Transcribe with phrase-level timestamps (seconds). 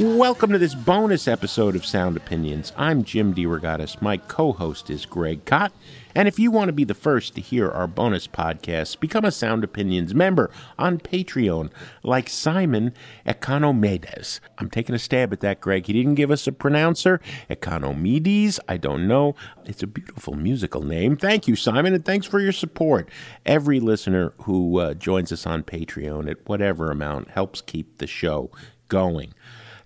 [0.00, 2.72] Welcome to this bonus episode of Sound Opinions.
[2.74, 4.00] I'm Jim DeRogatis.
[4.00, 5.72] My co host is Greg Kot.
[6.14, 9.30] And if you want to be the first to hear our bonus podcasts, become a
[9.30, 11.70] Sound Opinions member on Patreon,
[12.02, 12.94] like Simon
[13.26, 14.40] Economedes.
[14.56, 15.84] I'm taking a stab at that, Greg.
[15.84, 17.20] He didn't give us a pronouncer.
[17.50, 19.34] Economedes, I don't know.
[19.66, 21.18] It's a beautiful musical name.
[21.18, 23.10] Thank you, Simon, and thanks for your support.
[23.44, 28.50] Every listener who uh, joins us on Patreon at whatever amount helps keep the show
[28.88, 29.34] going.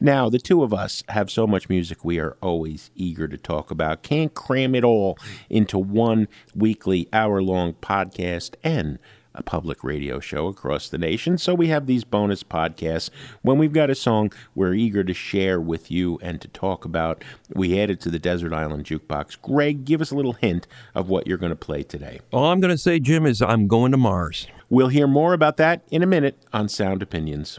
[0.00, 3.70] Now, the two of us have so much music we are always eager to talk
[3.70, 4.02] about.
[4.02, 8.98] Can't cram it all into one weekly hour long podcast and
[9.34, 11.36] a public radio show across the nation.
[11.38, 13.10] So we have these bonus podcasts.
[13.42, 17.24] When we've got a song we're eager to share with you and to talk about,
[17.52, 19.40] we add it to the Desert Island Jukebox.
[19.42, 22.20] Greg, give us a little hint of what you're going to play today.
[22.32, 24.46] All I'm going to say, Jim, is I'm going to Mars.
[24.70, 27.58] We'll hear more about that in a minute on Sound Opinions.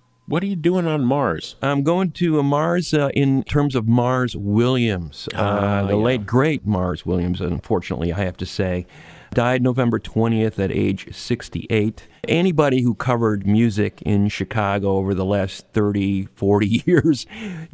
[0.31, 1.57] what are you doing on Mars?
[1.61, 6.03] I'm going to uh, Mars uh, in terms of Mars Williams, uh, Ah, the yeah.
[6.03, 7.41] late great Mars Williams.
[7.41, 8.85] Unfortunately, I have to say,
[9.33, 12.07] died November 20th at age 68.
[12.29, 17.25] Anybody who covered music in Chicago over the last 30, 40 years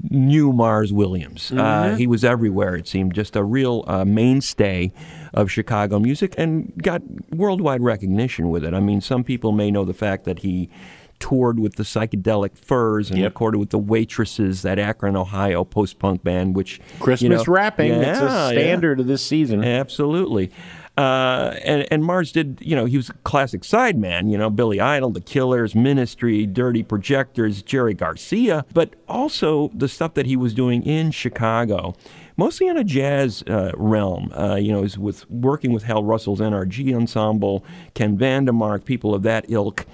[0.09, 1.51] knew Mars Williams.
[1.51, 2.75] Uh, he was everywhere.
[2.75, 4.91] It seemed just a real uh, mainstay
[5.31, 8.73] of Chicago music and got worldwide recognition with it.
[8.73, 10.71] I mean, some people may know the fact that he
[11.19, 13.31] toured with the psychedelic furs and Yep.
[13.31, 17.91] recorded with the waitresses that akron ohio post-punk band which Christmas you know- rapping.
[17.91, 18.61] it's Yeah, a yeah.
[18.61, 19.63] standard of this season.
[19.63, 20.51] Absolutely.
[20.97, 24.79] Uh, and, and Mars did, you know, he was a classic sideman, you know, Billy
[24.79, 30.55] Idol, The Killers, Ministry, Dirty Projectors, Jerry Garcia, but also the stuff that he was
[30.55, 31.93] doing in Chicago,
[32.35, 34.31] mostly in a jazz uh, realm.
[34.33, 39.21] Uh, you know, is with working with Hal Russell's NRG ensemble, Ken Vandermark, people of
[39.21, 39.85] that ilk.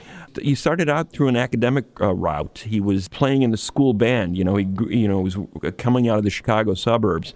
[0.41, 2.63] He started out through an academic uh, route.
[2.65, 4.37] He was playing in the school band.
[4.37, 5.37] You know, he you know was
[5.77, 7.33] coming out of the Chicago suburbs.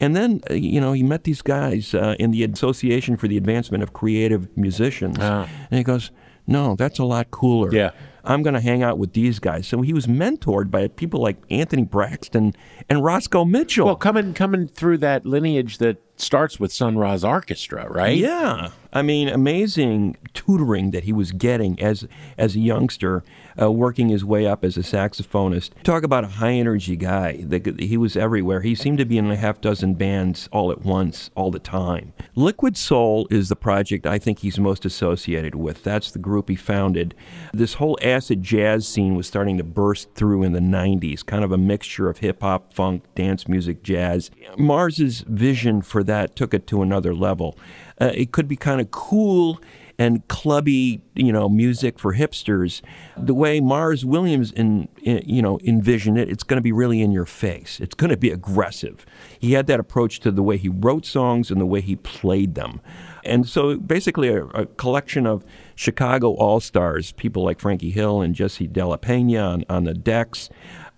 [0.00, 3.36] And then, uh, you know, he met these guys uh, in the Association for the
[3.36, 5.18] Advancement of Creative Musicians.
[5.18, 6.10] And he goes,
[6.46, 7.72] no, that's a lot cooler.
[7.72, 7.90] Yeah.
[8.24, 9.68] I'm going to hang out with these guys.
[9.68, 12.54] So he was mentored by people like Anthony Braxton
[12.88, 13.86] and Roscoe Mitchell.
[13.86, 18.16] Well, coming coming through that lineage that starts with Sun Ra's Orchestra, right?
[18.16, 23.24] Yeah, I mean, amazing tutoring that he was getting as as a youngster,
[23.60, 25.70] uh, working his way up as a saxophonist.
[25.82, 27.44] Talk about a high energy guy.
[27.44, 28.62] The, he was everywhere.
[28.62, 32.14] He seemed to be in a half dozen bands all at once, all the time.
[32.34, 35.82] Liquid Soul is the project I think he's most associated with.
[35.82, 37.14] That's the group he founded.
[37.52, 41.52] This whole acid jazz scene was starting to burst through in the 90s, kind of
[41.52, 44.30] a mixture of hip hop, funk, dance music, jazz.
[44.56, 47.58] Mars's vision for that took it to another level.
[48.00, 49.60] Uh, it could be kind of cool
[49.98, 52.82] and clubby, you know, music for hipsters.
[53.16, 57.00] The way Mars Williams, in, in you know, envisioned it, it's going to be really
[57.00, 57.80] in your face.
[57.80, 59.06] It's going to be aggressive.
[59.38, 62.54] He had that approach to the way he wrote songs and the way he played
[62.54, 62.80] them.
[63.24, 65.44] And so basically a, a collection of
[65.76, 70.48] Chicago all-stars, people like Frankie Hill and Jesse De La Pena on, on the decks.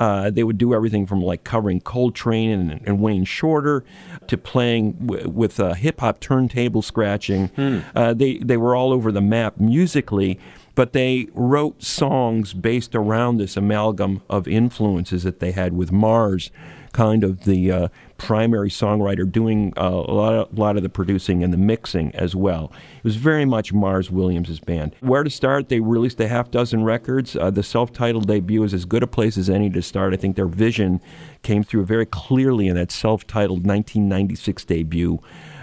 [0.01, 3.85] Uh, they would do everything from like covering Coltrane and, and Wayne Shorter
[4.29, 7.51] to playing w- with uh, hip hop turntable scratching.
[7.97, 10.39] Uh, they they were all over the map musically.
[10.79, 16.53] But they wrote songs based around this amalgam of influences that they had with Mars,
[16.93, 21.43] kind of the uh, primary songwriter doing uh, a lot of, lot of the producing
[21.43, 22.71] and the mixing as well.
[22.99, 24.95] It was very much Mars Williams' band.
[25.01, 25.69] Where to start?
[25.69, 27.35] They released a half dozen records.
[27.35, 30.15] Uh, the self-titled debut is as good a place as any to start.
[30.15, 31.01] I think their vision
[31.43, 35.19] came through very clearly in that self-titled 1996 debut,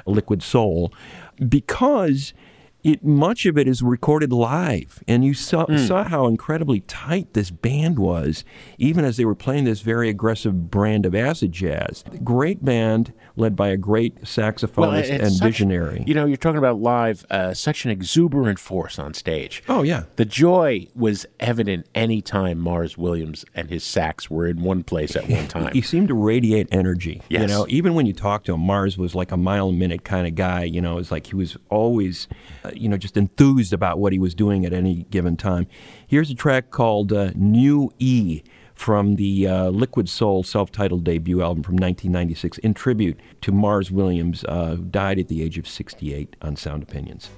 [0.06, 0.92] Liquid Soul,
[1.48, 2.34] because
[2.86, 7.50] it much of it is recorded live, and you saw saw how incredibly tight this
[7.52, 8.46] band was,
[8.78, 12.04] even as they were playing this very aggressive brand of acid jazz.
[12.24, 16.04] Great band led by a great saxophonist it's and such- visionary.
[16.08, 19.64] You know, you're talking about live, uh, such an exuberant force on stage.
[19.68, 24.62] oh yeah, The joy was evident any time Mars Williams and his sax were in
[24.62, 25.74] one place at one time.
[25.74, 27.22] He seemed to radiate energy.
[27.30, 27.42] Yes.
[27.42, 30.04] You know, even when you talked to him, Mars was like a mile a minute
[30.06, 30.64] kind of guy.
[30.64, 32.28] You know, it's like he was always,
[32.64, 35.68] uh, you know, just enthused about what he was doing at any given time.
[36.08, 38.44] Here's a track called uh, New E
[38.76, 43.92] from the uh, Liquid Soul self titled debut album from 1996 in tribute to Mars
[43.92, 47.30] Williams, uh, who died at the age of 68 on Sound Opinions.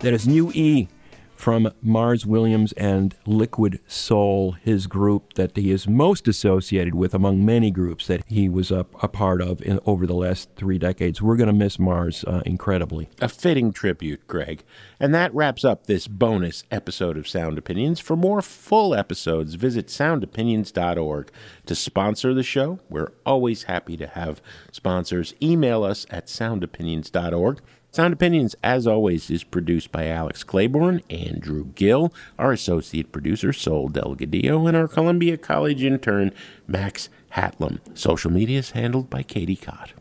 [0.00, 0.88] That is New E
[1.36, 7.44] from Mars Williams and Liquid Soul, his group that he is most associated with among
[7.44, 11.20] many groups that he was a, a part of in, over the last three decades.
[11.20, 13.08] We're going to miss Mars uh, incredibly.
[13.20, 14.64] a fitting tribute, Greg.
[14.98, 18.00] And that wraps up this bonus episode of Sound Opinions.
[18.00, 21.30] For more full episodes, visit soundopinions.org.
[21.70, 25.34] To sponsor the show, we're always happy to have sponsors.
[25.40, 27.60] Email us at soundopinions.org.
[27.92, 33.88] Sound Opinions, as always, is produced by Alex Claiborne, Andrew Gill, our associate producer, Sol
[33.88, 36.32] Delgadillo, and our Columbia College intern,
[36.66, 37.78] Max Hatlam.
[37.96, 39.92] Social media is handled by Katie Cott.